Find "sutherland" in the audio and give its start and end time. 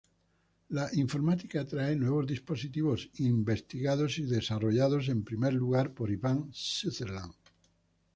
6.51-7.35